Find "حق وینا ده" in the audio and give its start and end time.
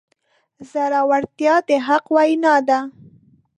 1.87-2.79